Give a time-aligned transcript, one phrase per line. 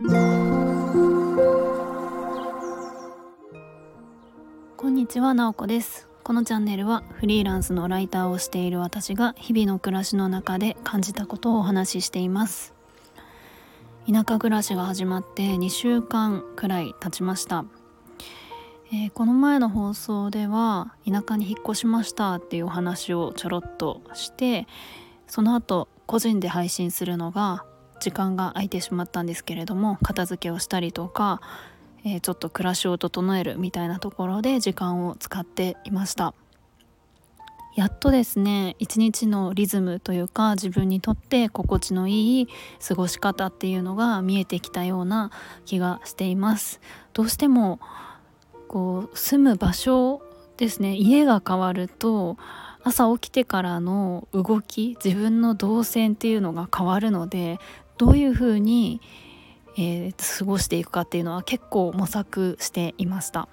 [0.00, 0.04] こ
[4.86, 6.06] んにちは、なおこです。
[6.22, 12.74] このチャンネルはフリーランスのライターをしている私が日々の暮らしの中で感じたことをお話ししています。
[14.06, 17.64] 田舎暮らしが始まって2週間くらい経ちました。
[18.92, 24.68] えー、この前の放送では田舎に引っ越しましたっていうお話をちょろっとして
[25.26, 27.64] その後個人で配信するのが
[28.00, 31.40] 時間が空いてしまったんですけれども片付けをしたりとか、
[32.04, 36.34] えー、ちょっと暮らしを整えるみたいなところで時間を使っていました。
[37.74, 42.48] やっとですね一日のリズムというか自分にとって心地のいい
[42.86, 45.30] 過ごし方っていうのが見えてきたような
[45.64, 46.80] 気がしています。
[47.12, 47.78] どうしても
[48.66, 50.22] こう住む場所
[50.56, 52.36] ですね家が変わると
[52.82, 57.58] 朝起きてからの動き自分の動線っていうのが変わるので
[57.98, 59.00] どういうふうに、
[59.76, 63.48] えー、過ごしていくかっていうのは結構模索していました。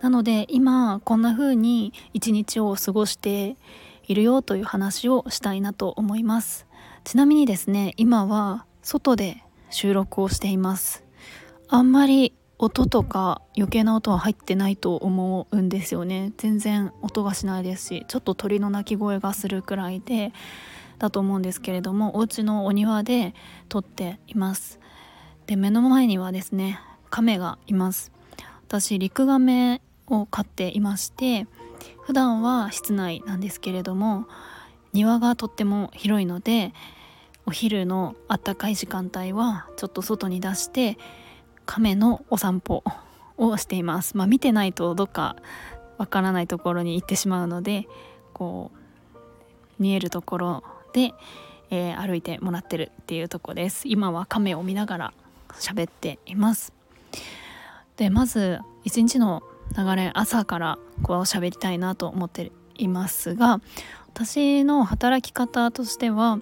[0.00, 3.56] なので今こんな風に一日を過ごして
[4.06, 6.66] いるよという話をしたいなと思います。
[7.04, 11.04] ちなみにですね今は外で収録をしています。
[11.68, 16.32] あんまり音とか余計な音は入ってないと思うんですよね。
[16.36, 20.32] 全然音がしないですしちょっと鳥の鳴き声がするくらいで
[21.00, 23.34] だと思うんですけれどもお家のお庭で
[23.68, 24.78] 撮っています
[25.46, 26.78] で目の前にはですね
[27.10, 28.12] 亀がいます
[28.68, 31.48] 私リクガメを飼っていまして
[32.02, 34.26] 普段は室内なんですけれども
[34.92, 36.72] 庭がとっても広いので
[37.46, 40.98] お昼のあったかい時間帯はちょっと外に出して
[41.66, 42.84] 亀のお散歩
[43.38, 44.16] をしています。
[44.16, 45.36] まあ、見てないとどっか
[45.98, 47.88] わからないところに行ってしまうので
[48.32, 51.12] こう見えるところで、
[51.70, 53.86] えー、歩いてもらってるっていうとこです。
[53.86, 55.12] 今は亀を見ながら
[55.54, 56.72] 喋っています。
[57.96, 59.42] でまず一日の
[59.76, 63.60] 流れ朝からこう喋りたいなと思っていますが
[64.08, 66.40] 私の働き方としては、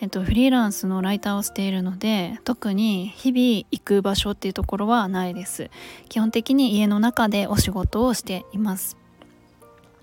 [0.00, 5.70] えっと、フリーランスのライターをしているので特に日々行く場所っていうところはないです。
[6.08, 8.96] 基本的に家の中でお仕事をしています。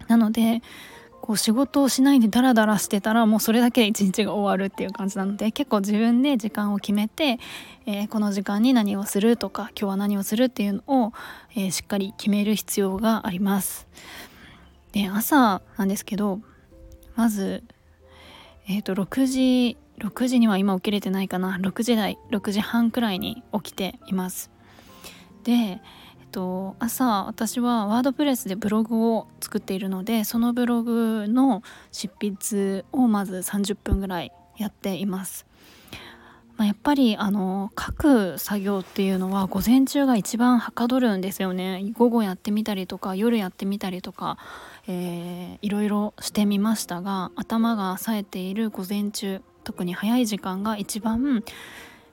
[0.08, 0.62] なので
[1.22, 7.40] こう仕事をしないでダラダラしてたらもうそれだけで一日が終わるっていう感じなので結構自分で時間を決めて、
[7.86, 11.14] えー、この時間に何をするとか今日は何をするっていうのを、
[11.56, 13.88] えー、しっかり決める必要があります。
[14.92, 16.42] で朝なんですけど
[17.16, 17.64] まず、
[18.68, 24.52] えーと、6時6時には今起きれてないかな6時台6時半くらいに起きています
[25.44, 25.80] で、
[26.32, 35.46] と、朝私はワードプレスでブログを作っているのでそのブログの執筆をまず30分ぐらいやっています。
[36.58, 41.92] まあ、やっぱりあの書く作業っていうのは午前中が一番はかどるんですよね。
[41.98, 44.38] 午後やってみたりとか夜やってみたりとか、
[44.88, 51.44] えー、いろいろしてみましたが頭が冴えている午前中特に早い時間が一番、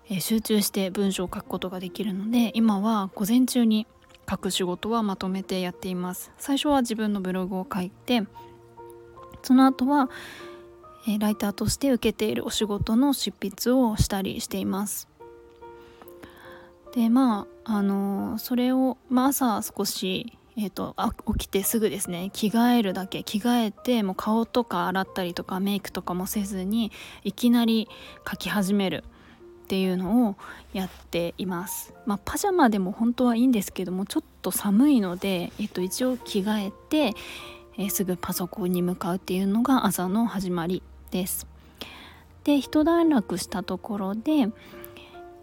[0.09, 3.87] えー、集中して文章を書くことができるので今は午前中に
[4.28, 6.31] 書く仕事はまとめてやっています。
[6.39, 8.25] 最初は自分のブログを書いて
[9.43, 10.11] その後は
[11.19, 15.09] ライターとして受けているお仕事の執筆をしたりしています。
[16.94, 20.97] でまああのそれを、まあ、朝少し、えーと、
[21.38, 22.31] 起きてすぐですね。
[22.33, 23.22] 着替えるだけ。
[23.22, 26.91] 着替えてもう顔とか洗ったりとかメイクとかもせずに
[27.25, 27.88] いきなり
[28.28, 29.05] 書き始める。
[29.69, 30.37] っていうのを
[30.73, 31.93] やっています。
[32.06, 37.15] まあ、パジャマでも本当はいいんですけどもちょっと寒いので、えっと、一応着替えて、
[37.77, 41.47] えー、すぐパソコンに向かうっていうのが朝の始まりです。
[42.45, 44.49] で一段落したところで、え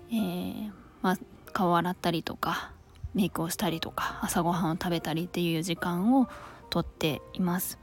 [0.10, 0.72] ー、
[1.04, 1.18] まあ、
[1.54, 2.72] 顔洗ったりとか
[3.14, 6.28] メイクをしたりとか朝ごはんを食べたりっていう時間を
[6.72, 7.78] とっています。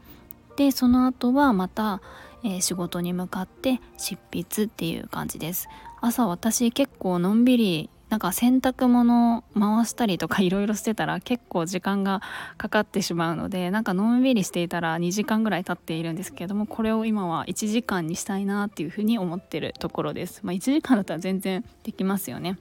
[0.56, 2.02] でその後はまた、
[2.42, 5.68] えー、仕事に向かって執筆っていう感じです。
[6.02, 12.20] 朝私結構のんびりなんか洗濯物回したりとかいろいろしてたら結構時間が
[12.58, 20.40] かかってしまうのでなんかのんびりしていたら2時間ぐらい経っているんですけれどもこれを今は1時間にしたいなっていうふうに思ってるところです。
[20.42, 22.58] まあ、1時間だったら全然できますよね。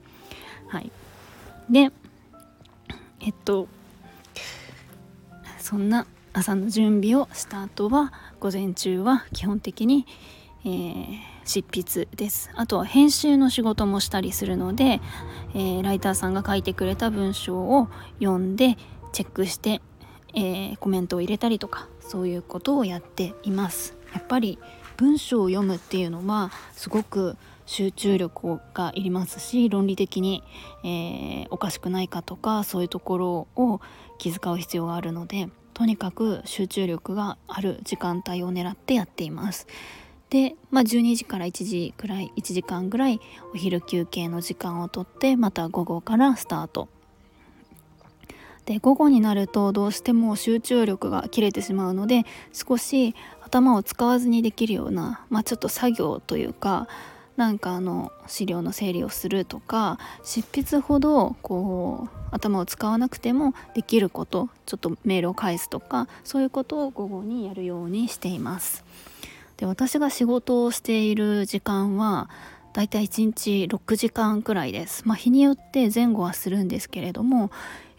[0.68, 0.90] はい、
[1.68, 1.90] で
[3.20, 3.68] えっと
[5.58, 10.06] そんな朝の準備をした後は午前中は基本的に、
[10.64, 15.00] えー執筆ですあとは編集の仕事もしたりするので、
[15.54, 17.88] えー、ライターさんが書いてくれた文章を
[18.20, 18.76] 読んで
[19.12, 19.80] チェックして、
[20.34, 24.58] えー、コメントを入れたりとかそういうことをやっていますやっぱり
[24.96, 27.36] 文章を読むっていうのはすごく
[27.66, 30.42] 集中力がいりますし論理的に、
[30.84, 33.80] えー、おかしくないかとかそういうところを
[34.18, 39.66] 気遣う必要があるのでとにかく集中力がある時間帯を狙ってやっています。
[40.32, 43.20] で、まあ、12時から1時くらい1時間ぐらい
[43.52, 46.88] お昼休憩の時間をとってまた午後からスタート
[48.64, 52.24] で午後になるとどうしても集中力が切れてしまうので
[52.54, 56.88] 少し頭を使わずにできるような、まあ、ちょっと作業というか
[57.36, 68.82] なんかあの資料の整理をするとか執筆ほどこう頭を使わなくてもできることちょっとメールを返すとかそういうことを午後にやるようにしています。
[69.62, 72.28] で私が仕事をしている時間は
[72.72, 75.06] だいたい1日6時間くらいです。
[75.06, 77.52] まあ、日によって前後はするんですけれども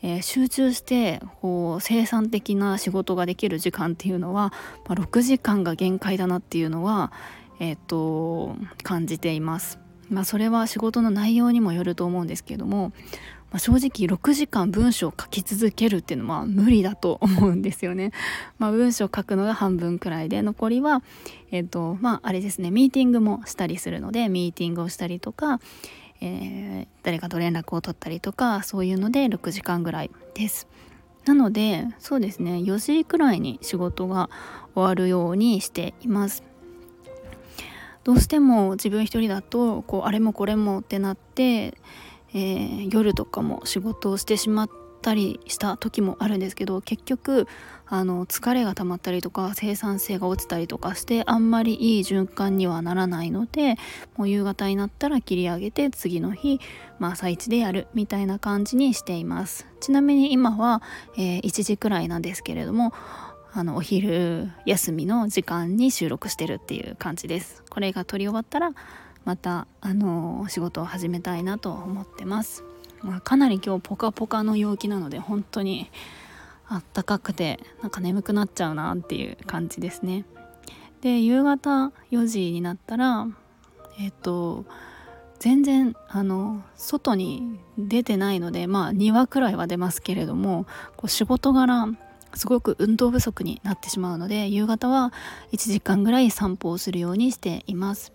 [0.06, 4.52] えー、集中してこう生産的な仕事ができる時間っていうのは、
[4.86, 7.14] まあ、6時間が限界だなっていうのは、
[7.62, 9.80] えー、っと感じています。
[10.10, 12.92] まあ、それは仕事の内容にもよると思うんですけども、
[13.54, 18.12] まあ、正直6時間文章を書き続けるっていうのは無理だと思うんですよね。
[18.58, 21.04] まあ、文章を書くのが半分くらいで残りは、
[21.52, 25.60] えっとまあ、あれですねミーティングもしたりするのでミーティングをしたりとか、
[26.20, 30.68] えー、誰かと連絡を取ったりとかそういうので6時間ぐらいです
[31.26, 34.32] なのでそうですね4時くらいに仕事が
[34.74, 36.44] 終わるようにしています
[38.04, 41.78] どうしても自分一人だとこうあれもこれもってなって、
[42.34, 44.70] えー、夜とかも仕事をしてしまっ
[45.02, 47.48] たりした時もあるんですけど結局
[47.86, 53.76] あの疲れが溜まったりとか生産性が落ちたりとかしてあんまりいい循環にはならないので
[54.16, 56.60] もう夕方になったら切り上げて次の日、
[57.00, 59.68] まあ、朝一でやるみたいな感じにしています。
[59.80, 60.82] ちなみに今は、
[61.18, 62.94] えー、1時くらいなんですけれども
[63.52, 67.64] あのお昼休みの時間に収録してるっていう感じです。
[67.70, 68.72] これが撮り終わったら
[69.26, 72.64] またあの仕事を始めたいなと思ってます、
[73.02, 75.90] まあ、かなり今日ポカポカの陽気なので本当に
[76.68, 80.26] あったかくてなんか眠くなっちゃうなっていう感じですね。
[81.02, 83.28] で夕方4時になったら
[84.00, 84.66] えっ、と
[85.40, 90.66] 全然あの外に出てないのでまあ2話くらいは出ますけれども
[90.96, 91.88] こう仕事柄
[92.34, 95.12] すごく運動不足になってしまうので夕方は
[95.52, 98.14] 1時間ぐらい散歩をするようにしています。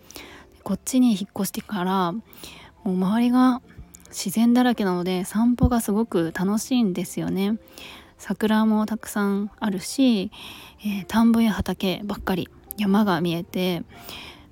[0.68, 2.22] こっちに引っ越してからも
[2.84, 3.62] う周りが
[4.08, 7.56] 自然だらけなので散歩がすごく楽しいんですよね。
[8.18, 10.30] 桜もたくさんあるし、
[10.80, 13.82] えー、田んぼや畑ばっかり山が見えて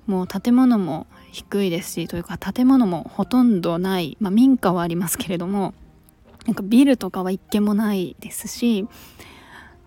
[0.06, 5.74] もう建物も低いですしというか建物もほとんどない、まあ、民家はありますけれども
[6.46, 8.88] なんかビルとかは一軒もないですし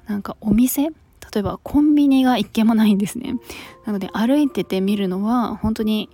[0.05, 0.89] なんかお店
[1.33, 3.35] 例えばコンビニが一軒もないんですね
[3.85, 6.09] なので歩いてて見るのは本当に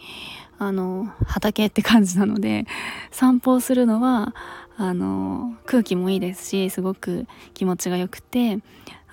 [0.58, 2.66] あの畑って感じなので
[3.12, 4.34] 散歩をするのは
[4.78, 8.60] あの空気もいいですしすごく気持ちが良くて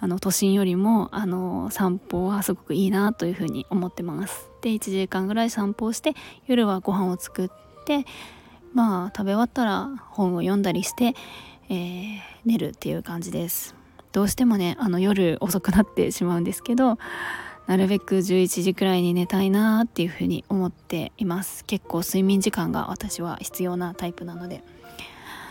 [0.03, 4.51] あの都心よりもあの散歩はすごくいいなというふうに思ってます。
[4.61, 6.15] で1時間ぐらい散歩をして
[6.47, 7.49] 夜はご飯を作っ
[7.85, 8.05] て
[8.73, 11.15] まあ食べ終わったら本を読んだりして、
[11.69, 13.82] えー、寝るっていう感じです。
[14.13, 16.99] どうしてもねあの夜遅くなってしまうんですけど
[17.67, 21.65] なるべく11時くらいに寝たいなっていうふうに思っています。
[21.65, 24.63] 結構睡眠時間が私は必要なタイプなので。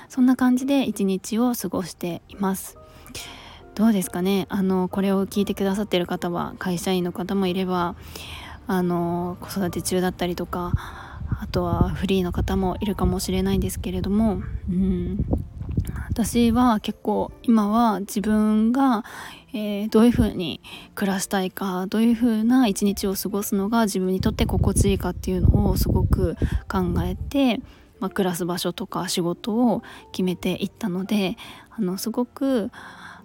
[0.09, 2.77] そんな感じで一日を過ごしています。
[3.75, 4.45] どうですかね？
[4.49, 7.95] あのこれを聞いてくださってる方は会社員の方もいれば
[8.67, 15.25] あの子育て中だったりとかあとはフリーの方もいるかもしれないんですけれども、うん、
[16.11, 19.05] 私は結構今は自分が、
[19.53, 20.59] えー、どういうふうに
[20.93, 26.35] 暮らしたいかどういうふうな一日を過ごすのが自分にとって心地いいかっていうのをすごく
[26.69, 27.61] 考えて
[28.01, 31.37] まあ、暮らす場所とか仕事を決めていったので
[31.69, 32.71] あのすごく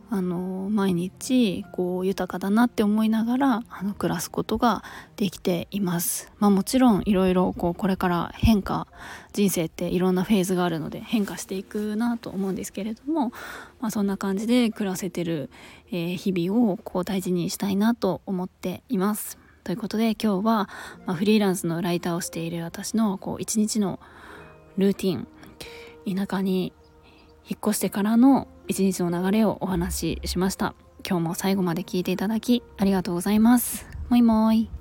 [0.09, 4.85] あの毎日こう豊かだなって思いながらあの暮らすことが
[5.17, 6.33] できています。
[6.39, 8.87] まあ、もちろんいろいろこうこれから変化
[9.33, 13.33] 人生っていろんなフェーズがあるので変化していくなと思うんですけれども、
[13.81, 15.51] まあ、そんな感じで暮らせてる、
[15.91, 19.39] え、日々をこう大事にしたいなと思っています。
[19.65, 20.69] ということで今日は、
[21.07, 23.99] ま、フリーランスのライターをしている私のこう一日の
[24.79, 25.27] ルーティン
[26.17, 26.73] 田舎に
[27.49, 30.75] 引っ越してからの一日の流れをお話ししました。
[31.09, 33.87] 今日も最後まで聞いていただきありがとうございます。
[34.09, 34.76] もいもい。